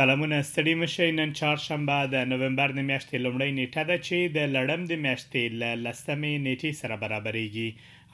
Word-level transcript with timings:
سلامونه 0.00 0.38
ستړي 0.50 0.74
مشه 0.82 1.04
نن 1.20 1.30
چهارشنبه 1.40 1.98
د 2.14 2.16
نوومبر 2.32 2.68
د 2.74 2.80
میاشتې 2.88 3.16
لومړۍ 3.26 3.50
نیټه 3.60 3.82
ده 3.90 3.96
چې 4.06 4.18
د 4.36 4.38
لړم 4.56 4.80
د 4.90 4.92
میاشتې 5.04 5.42
ل 5.60 5.62
لسمې 5.86 6.32
نیټې 6.46 6.72
سره 6.80 6.94
برابرېږي 7.04 7.68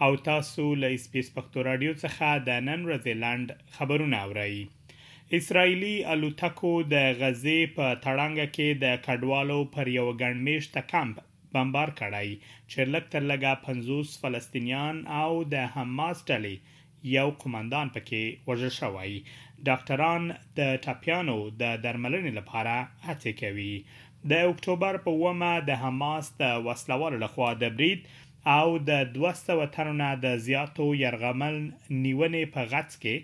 او 0.04 0.10
تاسو 0.28 0.64
له 0.82 0.88
سپیس 1.04 1.28
پښتو 1.36 1.56
رادیو 1.68 1.92
څخه 2.04 2.26
د 2.48 2.50
نن 2.68 2.80
رزلند 2.92 3.48
خبرونه 3.76 4.16
اورئ 4.26 4.54
اسرایلی 5.38 5.94
الوتکو 6.14 6.72
د 6.94 6.96
غزې 7.22 7.58
په 7.78 7.86
تړنګ 8.04 8.36
کې 8.54 8.68
د 8.84 8.86
کډوالو 9.06 9.58
پر 9.74 9.86
یو 9.98 10.06
ګڼمېشت 10.22 10.74
کمپ 10.94 11.16
بمبار 11.58 11.90
کړای 12.00 12.30
چې 12.72 12.80
لکه 12.94 13.08
تر 13.16 13.22
لګه 13.30 13.50
50 13.66 14.14
فلسطینیان 14.24 14.96
او 15.22 15.30
د 15.54 15.56
حماس 15.78 16.18
ټلې 16.30 16.56
یو 17.16 17.28
قومندان 17.42 17.88
پکې 17.94 18.48
وژل 18.48 18.72
شوی 18.80 19.12
ډاکټران 19.66 20.22
د 20.58 20.76
ټاپیانو 20.86 21.36
د 21.62 21.76
درملنې 21.84 22.32
لپاره 22.38 22.74
هڅه 23.06 23.30
کوي 23.42 23.74
د 24.30 24.50
اکتوبر 24.52 24.94
په 25.06 25.10
ومه 25.22 25.52
د 25.70 25.80
حماس 25.82 26.24
د 26.42 26.58
وسلوالو 26.66 27.16
لخوا 27.24 27.50
د 27.62 27.74
بریټ 27.76 28.00
او 28.56 28.66
د 28.90 29.02
200 29.16 29.54
وترونه 29.60 30.06
د 30.24 30.38
زیاتو 30.46 30.86
يرغمل 31.04 31.56
نیونې 32.04 32.42
په 32.54 32.62
غټ 32.72 32.90
کې 33.02 33.16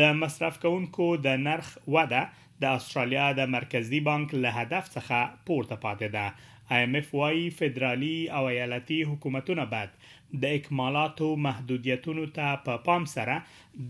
د 0.00 0.18
مصرف 0.24 0.58
کوونکو 0.66 1.06
د 1.28 1.38
نرخ 1.44 1.70
وده 1.98 2.24
د 2.66 2.74
استرالیا 2.80 3.28
د 3.42 3.54
مرکزی 3.56 4.02
بانک 4.10 4.36
له 4.46 4.52
هدف 4.58 4.90
څخه 4.96 5.46
پورته 5.50 5.80
پاتې 5.86 6.12
ده 6.18 6.26
آی 6.72 6.78
ایم 6.78 6.94
اف 6.94 7.14
وايي 7.14 7.50
فدرالي 7.50 8.30
او 8.30 8.48
ایالتي 8.48 9.04
حکومتونه 9.04 9.64
باید 9.64 9.90
د 10.42 10.44
اکمالاتو 10.58 11.26
محدودیتونو 11.46 12.24
ته 12.36 12.46
په 12.54 12.62
پا 12.64 12.76
پام 12.86 13.04
سره 13.12 13.34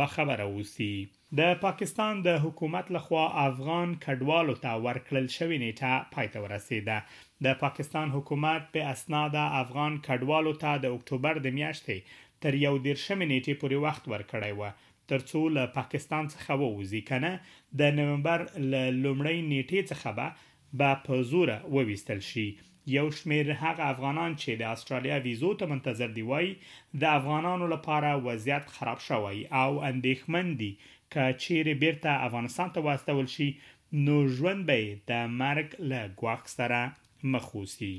به 0.00 0.06
خبره 0.14 0.44
اوسي 0.54 0.92
د 1.38 1.54
پاکستان 1.62 2.20
د 2.26 2.36
حکومت 2.42 2.90
لخوا 2.96 3.22
افغان 3.44 3.90
کډوالو 4.04 4.54
ته 4.64 4.70
ورکړل 4.86 5.26
شوې 5.36 5.58
نیټه 5.64 6.10
پای 6.14 6.26
ته 6.34 6.44
ورسیده 6.44 6.96
د 7.46 7.58
پاکستان 7.62 8.12
حکومت 8.16 8.62
په 8.76 8.86
اسناد 8.94 9.36
افغان 9.44 9.98
کډوالو 10.08 10.54
ته 10.64 10.72
د 10.84 10.94
اکتوبر 10.98 11.42
د 11.46 11.54
میاشتې 11.58 11.98
تر 12.42 12.54
یو 12.64 12.74
دیرشمې 12.86 13.26
نیټې 13.32 13.54
پورې 13.60 13.76
وخت 13.84 14.04
ورکړی 14.12 14.52
و 14.60 14.62
ترڅو 15.12 15.40
له 15.56 15.64
پاکستان 15.78 16.24
څخه 16.34 16.52
ووځي 16.62 17.00
کنه 17.10 17.30
د 17.80 17.96
نومبر 17.98 18.38
له 18.72 18.82
لومړۍ 19.04 19.38
نیټې 19.52 19.80
څخه 19.90 20.08
به 20.18 20.28
با 20.80 20.90
په 21.06 21.22
زوره 21.30 21.56
وویستل 21.76 22.20
شي 22.30 22.46
یو 22.98 23.06
شمیر 23.18 23.46
هغه 23.62 23.82
افغانان 23.94 24.36
چې 24.42 24.52
د 24.60 24.76
استرالیا 24.76 25.16
ویزو 25.26 25.50
ته 25.62 25.70
منتظر 25.72 26.14
دی 26.18 26.22
وای 26.30 26.46
د 27.02 27.16
افغانانو 27.18 27.66
لپاره 27.74 28.12
وضعیت 28.28 28.66
خراب 28.76 29.00
شوی 29.08 29.38
او 29.62 29.70
اندېښمن 29.90 30.54
دي 30.62 30.70
که 30.82 31.26
چیرې 31.42 31.74
بیرته 31.84 32.26
افغانستان 32.28 32.70
ته 32.78 32.86
واستول 32.88 33.26
شي 33.34 33.48
نو 34.06 34.16
ژوند 34.38 34.66
به 34.70 34.88
د 35.12 35.36
مرګ 35.42 35.86
له 35.92 36.00
ګواښ 36.16 36.48
سره 36.56 36.92
مخ 37.36 37.48
وسی 37.58 37.94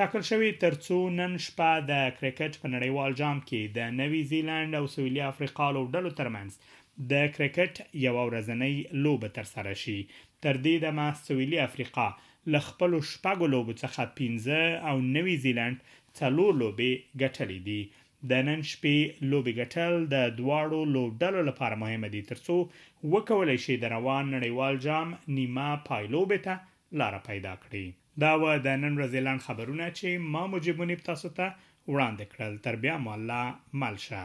ټاکل 0.00 0.22
شوی 0.30 0.48
ترڅو 0.62 0.96
نن 1.18 1.34
شپه 1.42 1.68
د 1.90 2.00
کرکټ 2.16 2.52
په 2.62 2.68
نړیوال 2.72 3.14
جام 3.20 3.38
کې 3.50 3.62
د 3.76 3.94
نوی 4.00 4.18
زیلند 4.32 4.76
او 4.80 4.84
سویلي 4.94 5.22
افریقا 5.28 5.68
لوبډلو 5.76 6.10
ترمنځ 6.18 7.06
د 7.12 7.24
کرکټ 7.36 7.80
یو 8.06 8.12
ورځنۍ 8.18 8.74
لوبه 9.06 9.30
تر 9.38 9.48
سره 9.52 9.72
شي 9.84 9.94
تر 10.10 10.54
دې 10.66 10.76
دمه 10.84 11.06
سویلي 11.28 11.60
افریقا 11.66 12.06
ل 12.56 12.62
خپل 12.68 12.98
شپږو 13.12 13.50
لوبو 13.54 13.76
څخه 13.80 14.08
15 14.20 14.86
او 14.90 14.94
نوی 15.16 15.36
زیلند 15.46 15.78
څلور 16.20 16.52
لوبې 16.62 16.92
ګټلې 17.22 17.60
دي 17.68 17.80
د 18.32 18.46
نن 18.50 18.68
شپې 18.72 19.26
لوبې 19.30 19.52
ګټل 19.60 20.08
د 20.14 20.36
دواړو 20.42 20.80
لوبډلو 20.96 21.46
لپاره 21.50 21.82
مهمه 21.84 22.12
دي 22.16 22.22
ترڅو 22.32 22.58
وکولای 23.16 23.58
شي 23.66 23.80
د 23.86 23.94
روان 23.98 24.30
نړیوال 24.36 24.84
جام 24.88 25.16
نیمه 25.40 25.68
پایلوبې 25.90 26.40
ته 26.48 27.02
لار 27.02 27.22
پیدا 27.30 27.54
کړي 27.66 27.86
دا 28.22 28.32
و 28.40 28.44
د 28.66 28.68
نن 28.84 28.92
ورځې 28.98 29.20
لاند 29.26 29.44
خبرونه 29.46 29.84
چې 29.98 30.08
ما 30.32 30.42
مجبونی 30.54 30.96
تاسو 31.08 31.28
ته 31.38 31.44
وړاندې 31.92 32.24
کړل 32.32 32.52
تر 32.64 32.74
بیا 32.84 32.94
مو 33.04 33.10
الله 33.18 33.44
ملشه 33.80 34.24